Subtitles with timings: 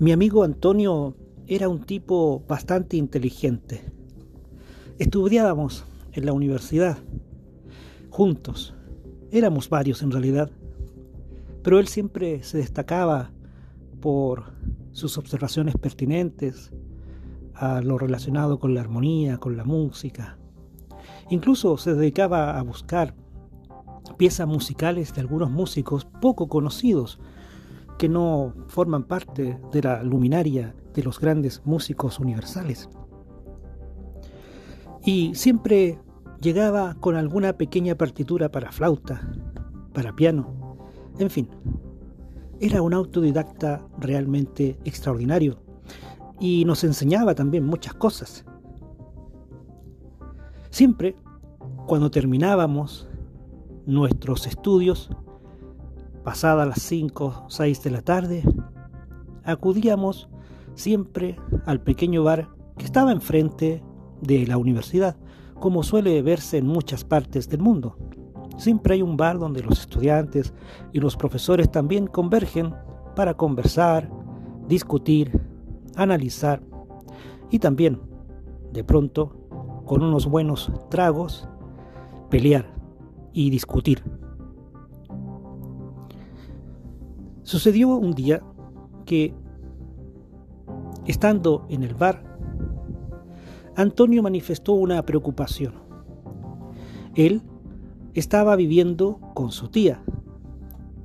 [0.00, 1.16] Mi amigo Antonio
[1.48, 3.82] era un tipo bastante inteligente.
[5.00, 6.98] Estudiábamos en la universidad,
[8.08, 8.76] juntos.
[9.32, 10.52] Éramos varios en realidad,
[11.64, 13.32] pero él siempre se destacaba
[14.00, 14.52] por
[14.92, 16.70] sus observaciones pertinentes
[17.54, 20.38] a lo relacionado con la armonía, con la música.
[21.28, 23.16] Incluso se dedicaba a buscar
[24.16, 27.18] piezas musicales de algunos músicos poco conocidos,
[27.98, 32.88] que no forman parte de la luminaria de los grandes músicos universales.
[35.04, 35.98] Y siempre
[36.40, 39.28] llegaba con alguna pequeña partitura para flauta,
[39.92, 40.78] para piano,
[41.18, 41.48] en fin.
[42.60, 45.58] Era un autodidacta realmente extraordinario
[46.40, 48.44] y nos enseñaba también muchas cosas.
[50.70, 51.16] Siempre,
[51.86, 53.08] cuando terminábamos
[53.86, 55.10] nuestros estudios,
[56.28, 58.42] pasadas las 5 o 6 de la tarde,
[59.44, 60.28] acudíamos
[60.74, 63.82] siempre al pequeño bar que estaba enfrente
[64.20, 65.16] de la universidad,
[65.58, 67.96] como suele verse en muchas partes del mundo.
[68.58, 70.52] Siempre hay un bar donde los estudiantes
[70.92, 72.74] y los profesores también convergen
[73.16, 74.10] para conversar,
[74.68, 75.32] discutir,
[75.96, 76.60] analizar
[77.50, 78.02] y también,
[78.74, 79.34] de pronto,
[79.86, 81.48] con unos buenos tragos,
[82.28, 82.70] pelear
[83.32, 84.02] y discutir.
[87.48, 88.42] Sucedió un día
[89.06, 89.32] que,
[91.06, 92.22] estando en el bar,
[93.74, 95.72] Antonio manifestó una preocupación.
[97.14, 97.40] Él
[98.12, 100.02] estaba viviendo con su tía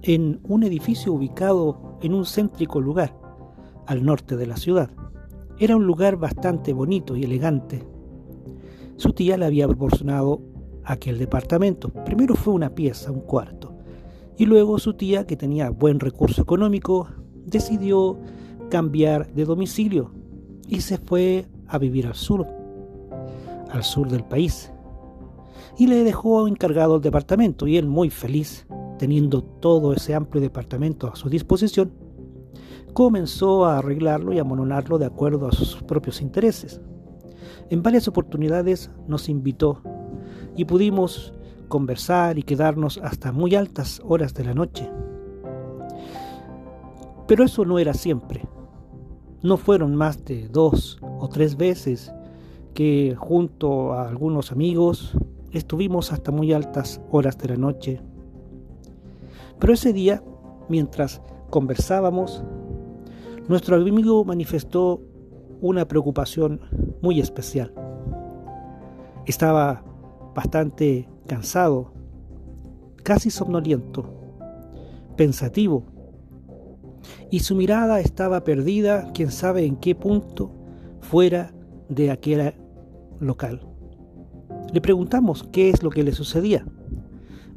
[0.01, 3.17] en un edificio ubicado en un céntrico lugar
[3.87, 4.91] al norte de la ciudad.
[5.59, 7.87] Era un lugar bastante bonito y elegante.
[8.97, 10.41] Su tía le había proporcionado
[10.83, 11.87] aquel departamento.
[12.03, 13.72] Primero fue una pieza, un cuarto,
[14.37, 17.07] y luego su tía, que tenía buen recurso económico,
[17.45, 18.19] decidió
[18.69, 20.11] cambiar de domicilio
[20.67, 22.47] y se fue a vivir al sur,
[23.71, 24.71] al sur del país.
[25.77, 28.67] Y le dejó encargado el departamento y él muy feliz,
[28.97, 31.91] teniendo todo ese amplio departamento a su disposición,
[32.93, 36.79] comenzó a arreglarlo y a mononarlo de acuerdo a sus propios intereses.
[37.69, 39.81] En varias oportunidades nos invitó
[40.55, 41.33] y pudimos
[41.73, 44.91] conversar y quedarnos hasta muy altas horas de la noche.
[47.27, 48.47] Pero eso no era siempre.
[49.41, 52.13] No fueron más de dos o tres veces
[52.75, 55.17] que junto a algunos amigos
[55.51, 57.99] estuvimos hasta muy altas horas de la noche.
[59.57, 60.23] Pero ese día,
[60.69, 62.43] mientras conversábamos,
[63.47, 65.01] nuestro amigo manifestó
[65.59, 66.61] una preocupación
[67.01, 67.73] muy especial.
[69.25, 69.83] Estaba
[70.35, 71.93] bastante cansado,
[73.03, 74.05] casi somnoliento,
[75.15, 75.85] pensativo,
[77.29, 80.51] y su mirada estaba perdida, quién sabe en qué punto,
[81.01, 81.53] fuera
[81.89, 82.53] de aquel
[83.19, 83.67] local.
[84.71, 86.65] Le preguntamos qué es lo que le sucedía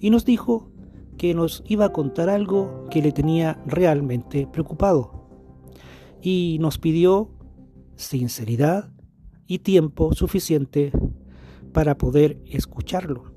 [0.01, 0.71] y nos dijo
[1.17, 5.29] que nos iba a contar algo que le tenía realmente preocupado
[6.21, 7.31] y nos pidió
[7.95, 8.91] sinceridad
[9.47, 10.93] y tiempo suficiente
[11.73, 13.36] para poder escucharlo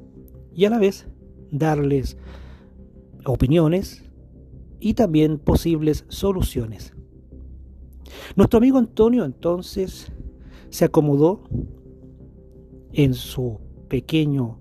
[0.53, 1.07] y a la vez
[1.51, 2.17] darles
[3.25, 4.03] opiniones
[4.79, 6.93] y también posibles soluciones.
[8.35, 10.11] Nuestro amigo Antonio entonces
[10.69, 11.43] se acomodó
[12.93, 14.59] en su pequeño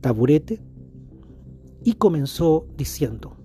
[0.00, 0.60] taburete
[1.84, 3.36] y comenzó diciendo,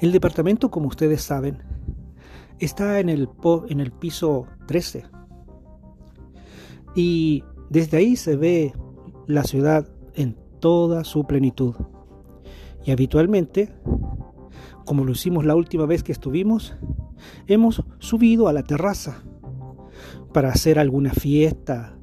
[0.00, 1.58] el departamento, como ustedes saben,
[2.58, 3.28] está en el,
[3.68, 5.04] en el piso 13
[6.94, 8.74] y desde ahí se ve
[9.26, 11.74] la ciudad en toda su plenitud.
[12.84, 13.72] Y habitualmente,
[14.84, 16.76] como lo hicimos la última vez que estuvimos,
[17.46, 19.22] hemos subido a la terraza
[20.34, 21.96] para hacer alguna fiesta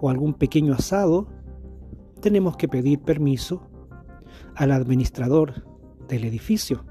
[0.00, 1.28] o algún pequeño asado.
[2.20, 3.62] Tenemos que pedir permiso
[4.56, 5.64] al administrador
[6.08, 6.84] del edificio.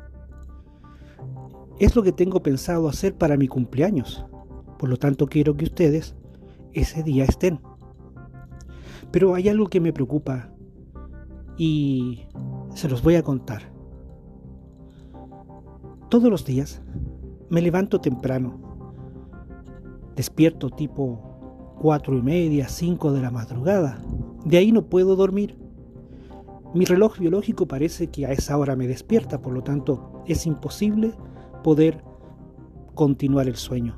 [1.79, 4.23] Es lo que tengo pensado hacer para mi cumpleaños.
[4.79, 6.15] Por lo tanto, quiero que ustedes
[6.71, 7.59] ese día estén.
[9.11, 10.49] Pero hay algo que me preocupa
[11.57, 12.25] y
[12.73, 13.71] se los voy a contar.
[16.09, 16.81] Todos los días
[17.49, 18.59] me levanto temprano,
[20.15, 24.01] despierto tipo cuatro y media, cinco de la madrugada.
[24.45, 25.57] De ahí no puedo dormir.
[26.73, 31.13] Mi reloj biológico parece que a esa hora me despierta, por lo tanto es imposible
[31.63, 32.03] poder
[32.93, 33.95] continuar el sueño.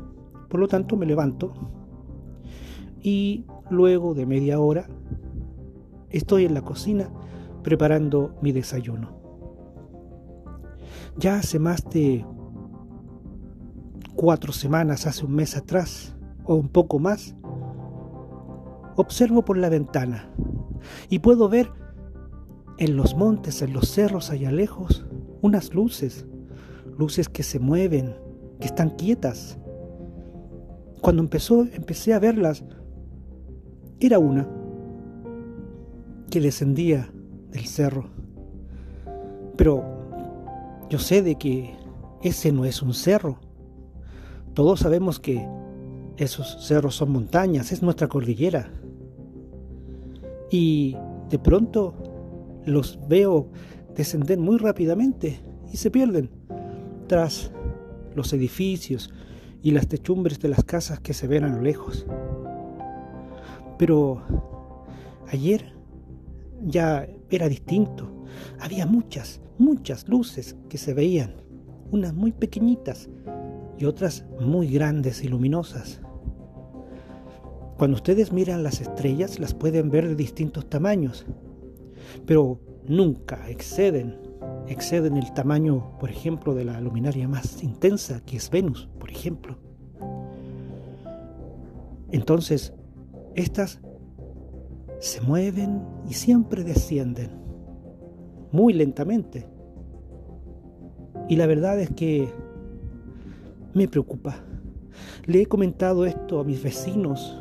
[0.50, 1.54] Por lo tanto me levanto,
[3.04, 4.88] y luego de media hora
[6.10, 7.10] estoy en la cocina
[7.64, 9.18] preparando mi desayuno.
[11.18, 12.26] Ya hace más de
[14.16, 16.16] cuatro semanas, hace un mes atrás,
[16.46, 17.36] o un poco más,
[18.96, 20.30] observo por la ventana
[21.10, 21.72] y puedo ver
[22.78, 25.06] en los montes, en los cerros allá lejos,
[25.42, 26.26] unas luces,
[26.98, 28.16] luces que se mueven,
[28.60, 29.58] que están quietas.
[31.02, 32.64] Cuando empezó, empecé a verlas,
[34.06, 34.48] era una
[36.30, 37.10] que descendía
[37.52, 38.10] del cerro.
[39.56, 39.84] Pero
[40.90, 41.76] yo sé de que
[42.22, 43.40] ese no es un cerro.
[44.54, 45.48] Todos sabemos que
[46.18, 48.72] esos cerros son montañas, es nuestra cordillera.
[50.52, 50.96] Y
[51.30, 51.94] de pronto
[52.66, 53.50] los veo
[53.96, 55.40] descender muy rápidamente
[55.72, 56.30] y se pierden
[57.08, 57.52] tras
[58.16, 59.14] los edificios
[59.62, 62.06] y las techumbres de las casas que se ven a lo lejos.
[63.78, 64.22] Pero
[65.32, 65.74] ayer
[66.66, 68.08] ya era distinto.
[68.60, 71.36] Había muchas, muchas luces que se veían,
[71.92, 73.10] unas muy pequeñitas
[73.78, 76.02] y otras muy grandes y luminosas.
[77.78, 81.26] Cuando ustedes miran las estrellas las pueden ver de distintos tamaños,
[82.26, 84.20] pero nunca exceden,
[84.68, 89.58] exceden el tamaño, por ejemplo, de la luminaria más intensa, que es Venus, por ejemplo.
[92.12, 92.74] Entonces,
[93.36, 93.80] estas
[95.00, 97.30] se mueven y siempre descienden,
[98.52, 99.48] muy lentamente.
[101.28, 102.30] Y la verdad es que
[103.74, 104.36] me preocupa.
[105.26, 107.40] Le he comentado esto a mis vecinos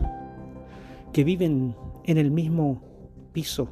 [1.13, 2.81] que viven en el mismo
[3.33, 3.69] piso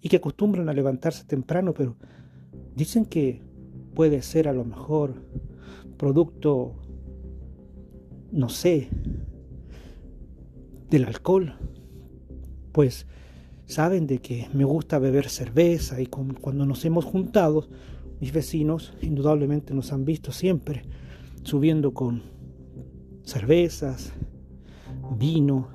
[0.00, 1.96] y que acostumbran a levantarse temprano, pero
[2.74, 3.42] dicen que
[3.94, 5.14] puede ser a lo mejor
[5.96, 6.74] producto,
[8.32, 8.88] no sé,
[10.92, 11.54] del alcohol,
[12.70, 13.06] pues
[13.64, 17.66] saben de que me gusta beber cerveza y cuando nos hemos juntado,
[18.20, 20.82] mis vecinos indudablemente nos han visto siempre
[21.44, 22.22] subiendo con
[23.24, 24.12] cervezas,
[25.16, 25.68] vino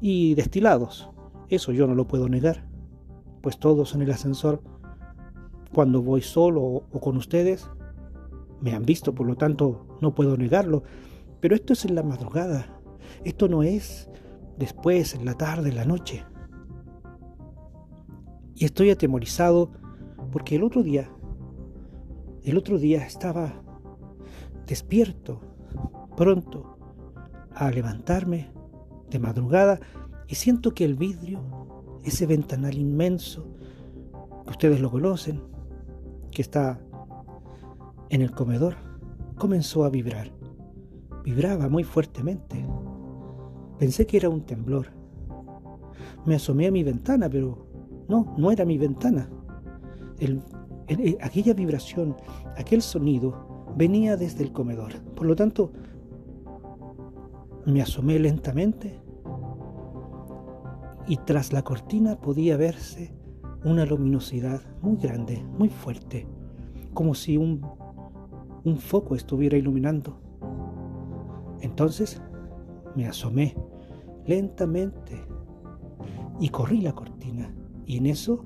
[0.00, 1.10] y destilados.
[1.50, 2.64] Eso yo no lo puedo negar,
[3.42, 4.62] pues todos en el ascensor,
[5.74, 7.68] cuando voy solo o con ustedes,
[8.62, 10.82] me han visto, por lo tanto no puedo negarlo.
[11.40, 12.81] Pero esto es en la madrugada,
[13.24, 14.08] esto no es
[14.58, 16.24] después, en la tarde, en la noche.
[18.54, 19.72] Y estoy atemorizado
[20.30, 21.10] porque el otro día,
[22.44, 23.62] el otro día estaba
[24.66, 25.40] despierto,
[26.16, 26.78] pronto,
[27.54, 28.50] a levantarme
[29.10, 29.80] de madrugada
[30.26, 31.40] y siento que el vidrio,
[32.04, 33.46] ese ventanal inmenso,
[34.44, 35.42] que ustedes lo conocen,
[36.30, 36.80] que está
[38.08, 38.76] en el comedor,
[39.36, 40.32] comenzó a vibrar.
[41.24, 42.66] Vibraba muy fuertemente.
[43.82, 44.86] Pensé que era un temblor.
[46.24, 47.66] Me asomé a mi ventana, pero
[48.08, 49.28] no, no era mi ventana.
[51.20, 52.14] aquella vibración,
[52.56, 54.92] aquel sonido venía desde el comedor.
[55.16, 55.72] Por lo tanto,
[57.66, 59.00] me asomé lentamente
[61.08, 63.12] y tras la cortina podía verse
[63.64, 66.28] una luminosidad muy grande, muy fuerte,
[66.94, 67.66] como si un,
[68.62, 70.20] un foco estuviera iluminando.
[71.62, 72.22] Entonces
[72.94, 73.56] me asomé
[74.26, 75.26] lentamente
[76.40, 77.54] y corrí la cortina
[77.86, 78.44] y en eso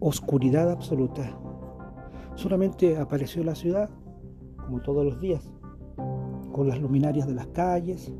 [0.00, 1.38] oscuridad absoluta.
[2.34, 3.88] Solamente apareció la ciudad,
[4.56, 5.50] como todos los días,
[6.52, 8.12] con las luminarias de las calles,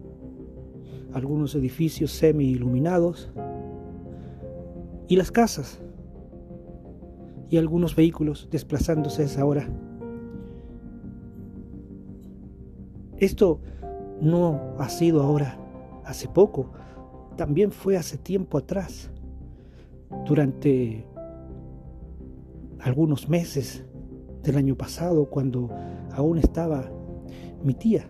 [1.12, 3.30] algunos edificios semi iluminados
[5.08, 5.80] y las casas
[7.50, 9.68] y algunos vehículos desplazándose a esa hora.
[13.18, 13.60] Esto
[14.20, 15.58] no ha sido ahora,
[16.04, 16.72] hace poco,
[17.36, 19.10] también fue hace tiempo atrás,
[20.26, 21.04] durante
[22.80, 23.84] algunos meses
[24.42, 25.70] del año pasado, cuando
[26.12, 26.90] aún estaba
[27.62, 28.08] mi tía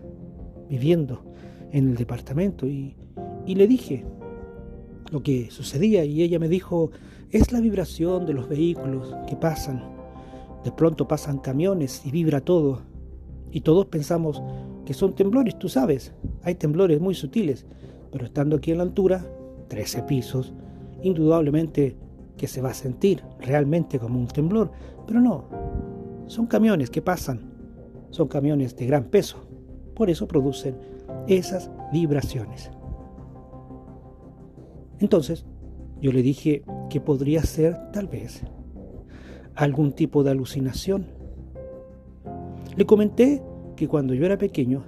[0.69, 1.23] viviendo
[1.71, 2.95] en el departamento y,
[3.45, 4.05] y le dije
[5.11, 6.91] lo que sucedía y ella me dijo,
[7.31, 9.83] es la vibración de los vehículos que pasan.
[10.63, 12.81] De pronto pasan camiones y vibra todo.
[13.51, 14.41] Y todos pensamos
[14.85, 16.13] que son temblores, tú sabes,
[16.43, 17.65] hay temblores muy sutiles,
[18.11, 19.25] pero estando aquí en la altura,
[19.67, 20.53] 13 pisos,
[21.01, 21.97] indudablemente
[22.37, 24.71] que se va a sentir realmente como un temblor,
[25.07, 25.45] pero no,
[26.27, 27.41] son camiones que pasan,
[28.11, 29.47] son camiones de gran peso,
[29.95, 30.77] por eso producen
[31.27, 32.71] esas vibraciones.
[34.99, 35.45] Entonces,
[36.01, 38.43] yo le dije que podría ser tal vez
[39.55, 41.07] algún tipo de alucinación.
[42.75, 43.41] Le comenté
[43.75, 44.83] que cuando yo era pequeño,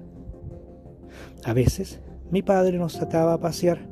[1.44, 2.02] a veces
[2.32, 3.88] mi padre nos sacaba a pasear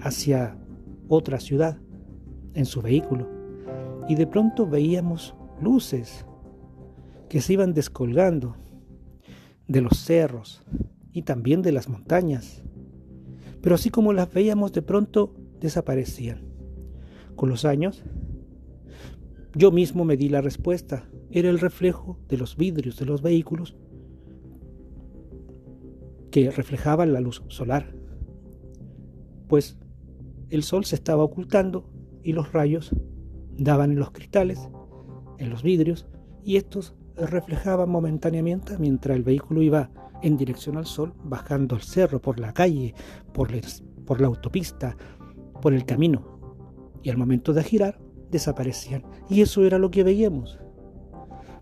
[0.00, 0.56] hacia
[1.08, 1.78] otra ciudad
[2.54, 3.28] en su vehículo
[4.08, 6.26] y de pronto veíamos luces
[7.28, 8.56] que se iban descolgando
[9.68, 10.62] de los cerros
[11.12, 12.62] y también de las montañas.
[13.62, 16.42] Pero así como las veíamos de pronto desaparecían.
[17.36, 18.02] Con los años,
[19.54, 21.08] yo mismo me di la respuesta.
[21.30, 23.76] Era el reflejo de los vidrios de los vehículos
[26.30, 27.94] que reflejaban la luz solar.
[29.48, 29.78] Pues
[30.50, 31.90] el sol se estaba ocultando
[32.22, 32.94] y los rayos
[33.56, 34.68] daban en los cristales,
[35.38, 36.06] en los vidrios,
[36.44, 39.90] y estos reflejaban momentáneamente mientras el vehículo iba
[40.22, 42.94] en dirección al sol, bajando el cerro, por la calle,
[43.32, 43.50] por,
[44.04, 44.96] por la autopista,
[45.60, 46.38] por el camino.
[47.02, 47.98] Y al momento de girar,
[48.30, 49.02] desaparecían.
[49.28, 50.58] Y eso era lo que veíamos.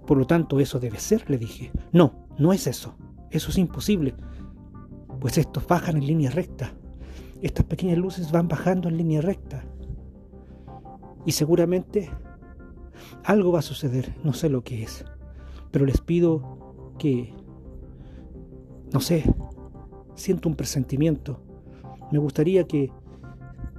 [0.06, 1.70] Por lo tanto, eso debe ser, le dije.
[1.92, 2.96] No, no es eso.
[3.30, 4.14] Eso es imposible.
[5.20, 6.72] Pues estos bajan en línea recta.
[7.42, 9.64] Estas pequeñas luces van bajando en línea recta.
[11.24, 12.10] Y seguramente
[13.24, 15.04] algo va a suceder, no sé lo que es.
[15.70, 17.34] Pero les pido que,
[18.92, 19.24] no sé,
[20.14, 21.40] siento un presentimiento.
[22.10, 22.90] Me gustaría que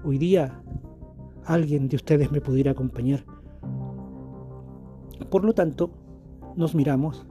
[0.04, 0.62] hoy día
[1.46, 3.26] alguien de ustedes me pudiera acompañar.
[5.30, 5.92] Por lo tanto,
[6.56, 7.26] nos miramos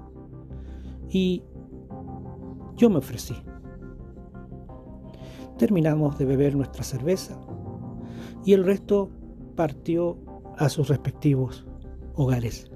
[1.11, 1.43] y
[2.77, 3.35] yo me ofrecí.
[5.59, 7.37] Terminamos de beber nuestra cerveza
[8.45, 9.11] y el resto
[9.57, 10.17] partió
[10.57, 11.67] a sus respectivos
[12.15, 12.71] hogares.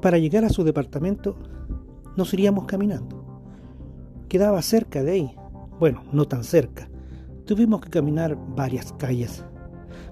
[0.00, 1.36] Para llegar a su departamento
[2.16, 3.24] nos iríamos caminando.
[4.28, 5.36] Quedaba cerca de ahí,
[5.80, 6.88] bueno, no tan cerca.
[7.44, 9.44] Tuvimos que caminar varias calles,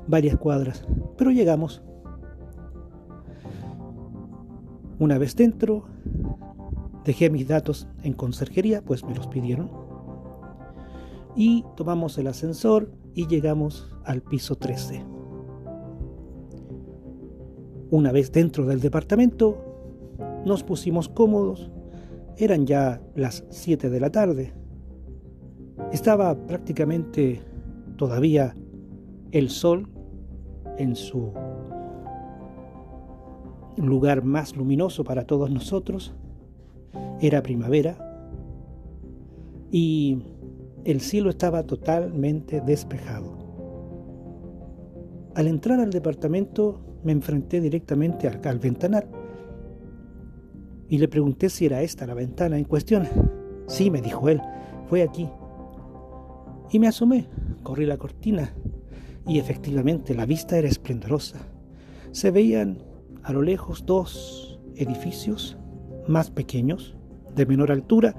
[0.08, 0.84] varias cuadras,
[1.16, 1.82] pero llegamos.
[4.98, 5.84] Una vez dentro,
[7.04, 9.70] dejé mis datos en conserjería, pues me los pidieron.
[11.34, 15.04] Y tomamos el ascensor y llegamos al piso 13.
[17.90, 19.58] Una vez dentro del departamento,
[20.44, 21.70] nos pusimos cómodos.
[22.36, 24.54] Eran ya las 7 de la tarde.
[25.92, 27.42] Estaba prácticamente
[27.96, 28.54] todavía
[29.30, 29.88] el sol
[30.78, 31.32] en su
[33.76, 36.14] lugar más luminoso para todos nosotros.
[37.20, 37.96] Era primavera
[39.70, 40.22] y
[40.84, 43.38] el cielo estaba totalmente despejado.
[45.34, 48.60] Al entrar al departamento me enfrenté directamente al, al
[50.88, 53.08] y le pregunté si era esta la ventana en cuestión.
[53.66, 54.42] Sí, me dijo él,
[54.88, 55.28] fue aquí.
[56.70, 57.26] Y me asomé,
[57.62, 58.52] corrí la cortina
[59.26, 61.38] y efectivamente la vista era esplendorosa.
[62.10, 62.82] Se veían
[63.22, 65.56] a lo lejos dos edificios
[66.06, 66.94] más pequeños,
[67.34, 68.14] de menor altura,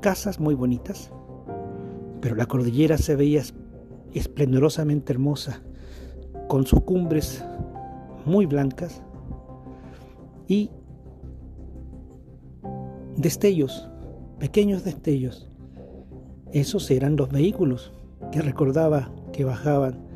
[0.00, 1.10] casas muy bonitas,
[2.20, 3.42] pero la cordillera se veía
[4.12, 5.62] esplendorosamente hermosa,
[6.48, 7.44] con sus cumbres
[8.24, 9.02] muy blancas
[10.48, 10.70] y
[13.16, 13.88] destellos,
[14.38, 15.48] pequeños destellos.
[16.52, 17.92] Esos eran los vehículos
[18.32, 20.06] que recordaba que bajaban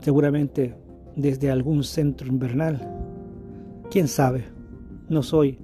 [0.00, 0.76] seguramente
[1.16, 2.94] desde algún centro invernal.
[3.90, 4.44] ¿Quién sabe?
[5.08, 5.58] No soy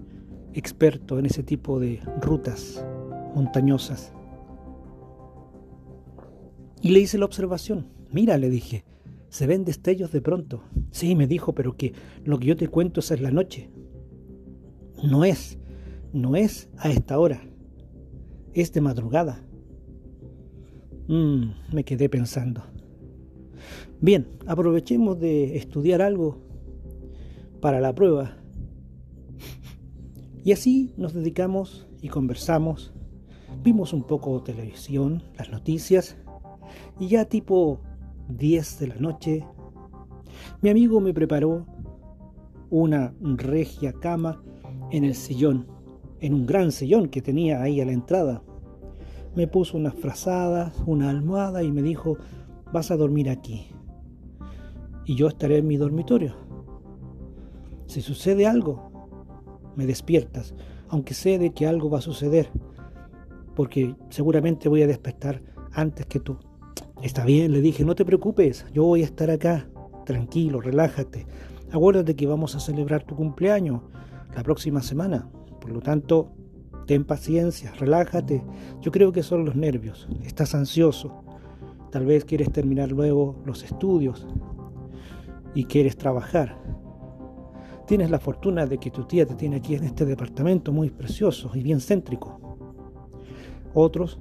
[0.54, 2.84] experto en ese tipo de rutas
[3.34, 4.12] montañosas.
[6.80, 7.88] Y le hice la observación.
[8.10, 8.84] Mira, le dije,
[9.28, 10.62] se ven destellos de pronto.
[10.90, 11.92] Sí, me dijo, pero que
[12.24, 13.70] lo que yo te cuento es la noche.
[15.02, 15.58] No es
[16.14, 17.42] no es a esta hora,
[18.54, 19.42] es de madrugada.
[21.08, 22.62] Mm, me quedé pensando.
[24.00, 26.38] Bien, aprovechemos de estudiar algo
[27.60, 28.36] para la prueba.
[30.44, 32.92] Y así nos dedicamos y conversamos.
[33.62, 36.16] Vimos un poco televisión, las noticias,
[37.00, 37.80] y ya tipo
[38.28, 39.46] 10 de la noche,
[40.60, 41.66] mi amigo me preparó
[42.70, 44.42] una regia cama
[44.90, 45.74] en el sillón
[46.24, 48.42] en un gran sillón que tenía ahí a la entrada.
[49.34, 52.16] Me puso unas frazadas, una almohada y me dijo,
[52.72, 53.66] vas a dormir aquí.
[55.04, 56.34] Y yo estaré en mi dormitorio.
[57.84, 58.90] Si sucede algo,
[59.76, 60.54] me despiertas,
[60.88, 62.48] aunque sé de que algo va a suceder,
[63.54, 66.38] porque seguramente voy a despertar antes que tú.
[67.02, 69.68] Está bien, le dije, no te preocupes, yo voy a estar acá,
[70.06, 71.26] tranquilo, relájate.
[71.70, 73.82] Acuérdate que vamos a celebrar tu cumpleaños
[74.34, 75.28] la próxima semana.
[75.60, 76.32] Por lo tanto,
[76.86, 78.44] ten paciencia, relájate.
[78.80, 80.08] Yo creo que son los nervios.
[80.22, 81.24] Estás ansioso.
[81.90, 84.26] Tal vez quieres terminar luego los estudios
[85.54, 86.56] y quieres trabajar.
[87.86, 91.50] Tienes la fortuna de que tu tía te tiene aquí en este departamento muy precioso
[91.54, 92.40] y bien céntrico.
[93.74, 94.18] Otros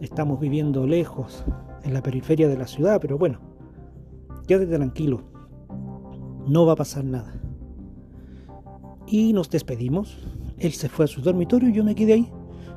[0.00, 1.44] estamos viviendo lejos,
[1.84, 3.40] en la periferia de la ciudad, pero bueno,
[4.46, 5.22] quédate tranquilo,
[6.46, 7.40] no va a pasar nada.
[9.06, 10.18] Y nos despedimos.
[10.58, 12.32] Él se fue a su dormitorio y yo me quedé ahí.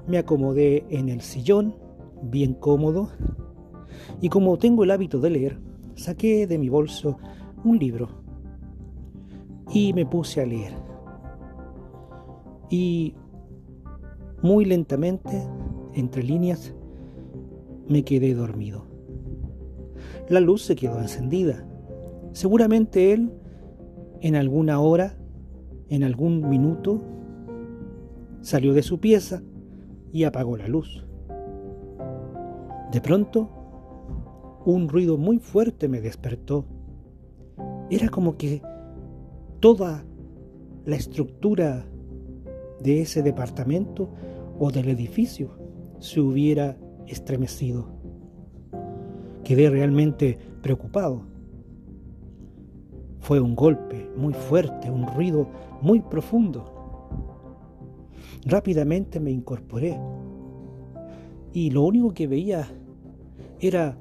[0.08, 1.76] Me acomodé en el sillón,
[2.22, 3.10] bien cómodo.
[4.22, 5.60] Y como tengo el hábito de leer,
[5.96, 7.18] saqué de mi bolso
[7.64, 8.21] un libro
[9.74, 10.74] y me puse a leer.
[12.70, 13.16] Y
[14.42, 15.48] muy lentamente,
[15.94, 16.74] entre líneas,
[17.88, 18.86] me quedé dormido.
[20.30, 21.66] La luz se quedó encendida.
[22.34, 23.34] Seguramente él,
[24.22, 25.18] en alguna hora,
[25.90, 27.02] en algún minuto,
[28.42, 29.44] salió de su pieza
[30.12, 31.06] y apagó la luz.
[32.92, 33.50] De pronto,
[34.66, 36.66] un ruido muy fuerte me despertó.
[37.90, 38.62] Era como que
[39.62, 40.04] toda
[40.86, 41.86] la estructura
[42.82, 44.10] de ese departamento
[44.60, 45.52] o del edificio
[46.00, 46.78] se hubiera
[47.08, 47.88] estremecido.
[49.44, 51.22] Quedé realmente preocupado.
[53.20, 55.48] Fue un golpe muy fuerte, un ruido
[55.82, 56.66] muy profundo.
[58.46, 60.00] Rápidamente me incorporé
[61.54, 62.68] y lo único que veía
[63.60, 63.96] era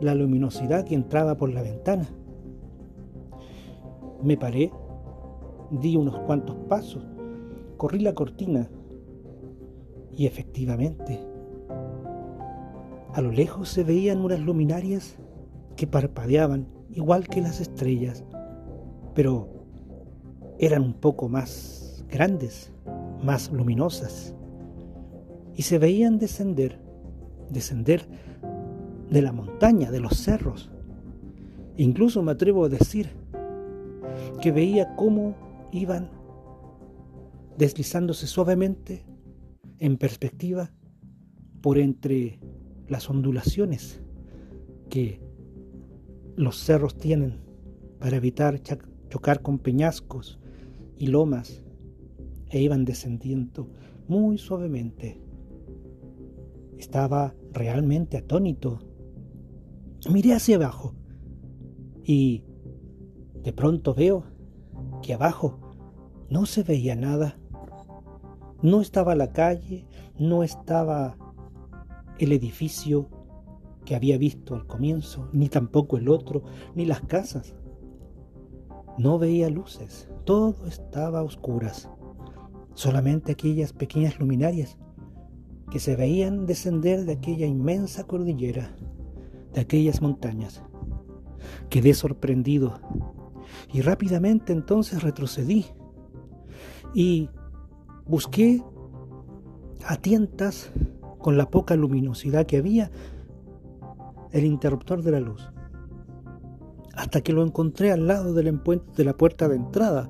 [0.00, 2.08] la luminosidad que entraba por la ventana.
[4.26, 4.72] Me paré,
[5.70, 7.06] di unos cuantos pasos,
[7.76, 8.68] corrí la cortina
[10.10, 11.20] y efectivamente
[13.14, 15.14] a lo lejos se veían unas luminarias
[15.76, 18.24] que parpadeaban igual que las estrellas,
[19.14, 19.48] pero
[20.58, 22.72] eran un poco más grandes,
[23.22, 24.34] más luminosas,
[25.54, 26.80] y se veían descender,
[27.48, 28.08] descender
[29.08, 30.72] de la montaña, de los cerros.
[31.76, 33.24] Incluso me atrevo a decir
[34.40, 35.34] que veía cómo
[35.72, 36.10] iban
[37.58, 39.04] deslizándose suavemente
[39.78, 40.72] en perspectiva
[41.62, 42.38] por entre
[42.88, 44.00] las ondulaciones
[44.88, 45.20] que
[46.36, 47.40] los cerros tienen
[47.98, 48.60] para evitar
[49.08, 50.38] chocar con peñascos
[50.96, 51.62] y lomas
[52.50, 53.68] e iban descendiendo
[54.06, 55.20] muy suavemente.
[56.78, 58.78] Estaba realmente atónito.
[60.10, 60.94] Miré hacia abajo
[62.04, 62.44] y
[63.46, 64.24] de pronto veo
[65.02, 65.60] que abajo
[66.28, 67.38] no se veía nada.
[68.60, 69.86] No estaba la calle,
[70.18, 71.16] no estaba
[72.18, 73.08] el edificio
[73.84, 76.42] que había visto al comienzo, ni tampoco el otro,
[76.74, 77.54] ni las casas.
[78.98, 81.88] No veía luces, todo estaba a oscuras,
[82.74, 84.76] solamente aquellas pequeñas luminarias
[85.70, 88.74] que se veían descender de aquella inmensa cordillera,
[89.54, 90.64] de aquellas montañas.
[91.70, 92.80] Quedé sorprendido
[93.72, 95.66] y rápidamente entonces retrocedí
[96.94, 97.28] y
[98.06, 98.62] busqué
[99.86, 100.72] a tientas
[101.18, 102.90] con la poca luminosidad que había
[104.32, 105.50] el interruptor de la luz.
[106.94, 108.60] Hasta que lo encontré al lado del
[108.96, 110.08] de la puerta de entrada,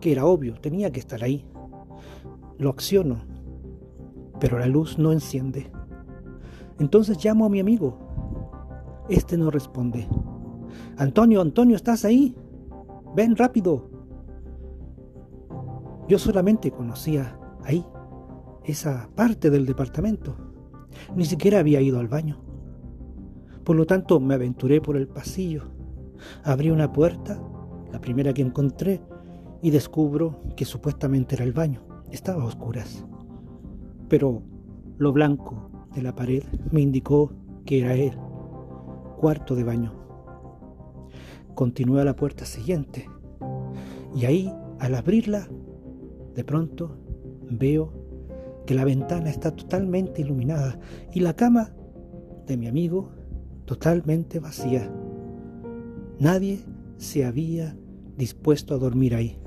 [0.00, 1.44] que era obvio, tenía que estar ahí.
[2.58, 3.24] Lo acciono,
[4.40, 5.70] pero la luz no enciende.
[6.78, 7.98] Entonces llamo a mi amigo.
[9.08, 10.08] Este no responde.
[10.96, 12.34] Antonio, Antonio, ¿estás ahí?
[13.14, 13.90] Ven rápido.
[16.08, 17.84] Yo solamente conocía ahí
[18.64, 20.36] esa parte del departamento.
[21.14, 22.40] Ni siquiera había ido al baño.
[23.64, 25.64] Por lo tanto, me aventuré por el pasillo.
[26.44, 27.40] Abrí una puerta,
[27.92, 29.02] la primera que encontré,
[29.60, 31.82] y descubro que supuestamente era el baño.
[32.10, 33.04] Estaba a oscuras.
[34.08, 34.42] Pero
[34.98, 37.32] lo blanco de la pared me indicó
[37.64, 38.16] que era él.
[39.20, 40.01] Cuarto de baño.
[41.54, 43.08] Continué a la puerta siguiente.
[44.14, 45.48] Y ahí, al abrirla,
[46.34, 46.96] de pronto
[47.50, 47.92] veo
[48.66, 50.78] que la ventana está totalmente iluminada
[51.12, 51.72] y la cama
[52.46, 53.10] de mi amigo
[53.64, 54.90] totalmente vacía.
[56.18, 56.60] Nadie
[56.96, 57.76] se había
[58.16, 59.38] dispuesto a dormir ahí.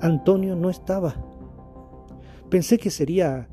[0.00, 1.16] Antonio no estaba.
[2.50, 3.48] Pensé que sería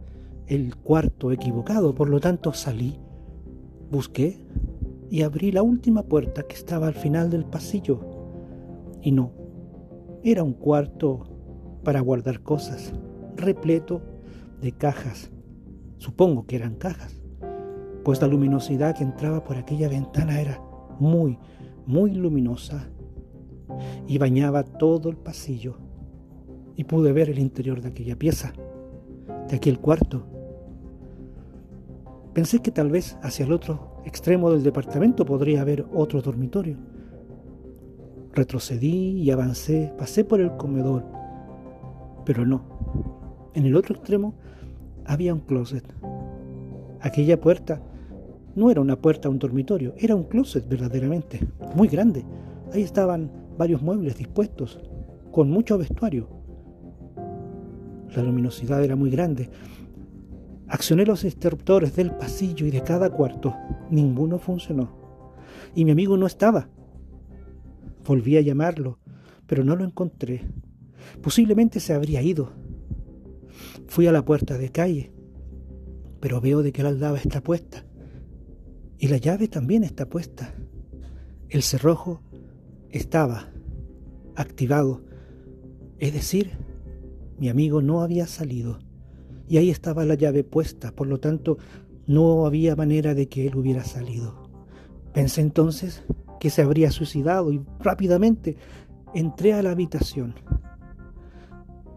[0.48, 3.00] el cuarto equivocado, por lo tanto salí,
[3.92, 4.40] busqué
[5.10, 8.00] y abrí la última puerta que estaba al final del pasillo.
[9.02, 9.32] Y no,
[10.24, 11.28] era un cuarto
[11.84, 12.94] para guardar cosas,
[13.36, 14.02] repleto
[14.62, 15.32] de cajas.
[15.98, 17.22] Supongo que eran cajas,
[18.04, 20.62] pues la luminosidad que entraba por aquella ventana era
[21.00, 21.38] muy,
[21.86, 22.90] muy luminosa
[24.08, 25.78] y bañaba todo el pasillo.
[26.78, 28.52] Y pude ver el interior de aquella pieza,
[29.48, 30.28] de aquel cuarto.
[32.34, 36.78] Pensé que tal vez hacia el otro extremo del departamento podría haber otro dormitorio.
[38.34, 41.04] Retrocedí y avancé, pasé por el comedor,
[42.26, 42.64] pero no.
[43.54, 44.36] En el otro extremo
[45.06, 45.86] había un closet.
[47.02, 47.82] Aquella puerta
[48.56, 51.40] no era una puerta a un dormitorio, era un closet verdaderamente,
[51.76, 52.26] muy grande.
[52.74, 54.80] Ahí estaban varios muebles dispuestos,
[55.32, 56.28] con mucho vestuario.
[58.16, 59.50] La luminosidad era muy grande.
[60.68, 63.56] Accioné los interruptores del pasillo y de cada cuarto.
[63.90, 64.96] Ninguno funcionó.
[65.76, 66.70] Y mi amigo no estaba.
[68.04, 69.00] Volví a llamarlo,
[69.48, 70.42] pero no lo encontré.
[71.22, 72.54] Posiblemente se habría ido.
[73.88, 75.12] Fui a la puerta de calle,
[76.20, 77.86] pero veo de que la aldaba está puesta.
[78.98, 80.56] Y la llave también está puesta.
[81.50, 82.22] El cerrojo
[82.90, 83.52] estaba
[84.36, 85.04] activado.
[86.00, 86.52] Es decir,
[87.38, 88.80] mi amigo no había salido.
[89.48, 91.58] Y ahí estaba la llave puesta, por lo tanto,
[92.08, 94.50] no había manera de que él hubiera salido.
[95.14, 96.04] Pensé entonces
[96.40, 98.58] que se habría suicidado y rápidamente
[99.14, 100.36] entré a la habitación.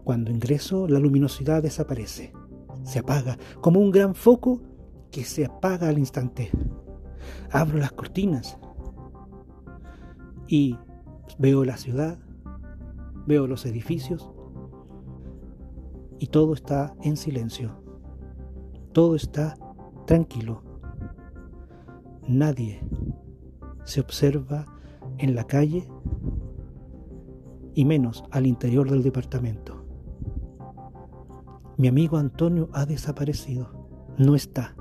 [0.03, 2.33] Cuando ingreso, la luminosidad desaparece,
[2.83, 4.61] se apaga, como un gran foco
[5.11, 6.49] que se apaga al instante.
[7.51, 8.57] Abro las cortinas
[10.47, 10.77] y
[11.37, 12.17] veo la ciudad,
[13.27, 14.31] veo los edificios
[16.19, 17.81] y todo está en silencio.
[18.91, 19.57] Todo está
[20.05, 20.61] tranquilo.
[22.27, 22.81] Nadie
[23.85, 24.65] se observa
[25.17, 25.87] en la calle
[27.73, 29.85] y menos al interior del departamento.
[31.77, 33.69] Mi amigo Antonio ha desaparecido,
[34.17, 34.75] no está.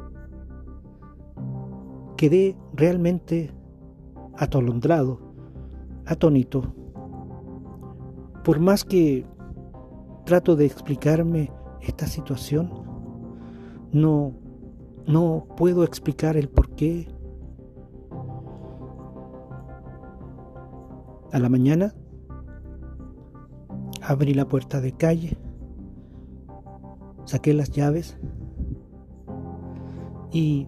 [2.16, 3.55] Quedé realmente
[4.37, 5.20] atolondrado,
[6.07, 6.74] atónito.
[8.42, 9.24] Por más que
[10.29, 12.71] trato de explicarme esta situación,
[13.93, 14.35] no,
[15.07, 17.09] no puedo explicar el por qué
[21.33, 21.95] A la mañana
[24.03, 25.37] abrí la puerta de calle,
[27.25, 28.17] saqué las llaves
[30.33, 30.67] y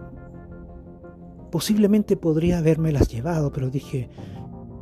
[1.50, 4.10] posiblemente podría haberme las llevado, pero dije,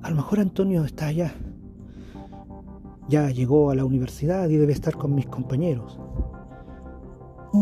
[0.03, 1.33] a lo mejor Antonio está allá.
[3.09, 5.99] Ya llegó a la universidad y debe estar con mis compañeros.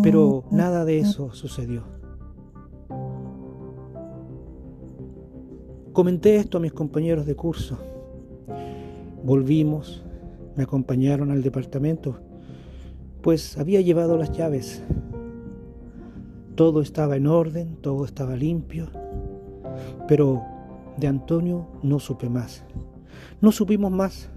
[0.02, 1.84] Pero nada de eso sucedió.
[5.92, 7.78] Comenté esto a mis compañeros de curso
[9.26, 10.04] Volvimos,
[10.54, 12.20] me acompañaron al departamento,
[13.22, 14.84] pues había llevado las llaves.
[16.54, 18.88] Todo estaba en orden, todo estaba limpio,
[20.06, 20.44] pero
[20.96, 22.62] de Antonio no supe más.
[23.40, 24.30] No supimos más.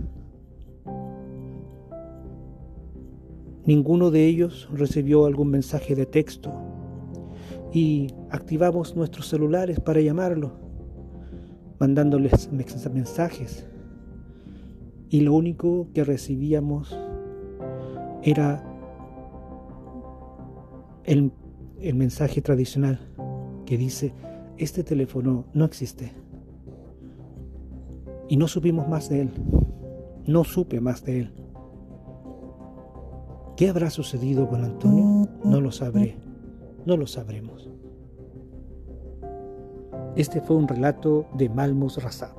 [3.65, 6.51] Ninguno de ellos recibió algún mensaje de texto
[7.73, 10.53] y activamos nuestros celulares para llamarlo,
[11.79, 13.65] mandándoles mensajes
[15.09, 16.95] y lo único que recibíamos
[18.21, 18.63] era
[21.03, 21.31] el,
[21.95, 22.99] mensaje tradicional
[23.65, 24.13] que dice,
[24.57, 26.11] este teléfono no existe.
[28.27, 29.29] Y no supimos más de él,
[30.27, 31.33] no supe más de él.
[33.59, 35.27] ¿Qué habrá sucedido con Antonio?
[35.43, 36.15] No lo sabré,
[36.85, 37.69] no lo sabremos.
[40.15, 42.38] Este fue un relato de Malmus Razab.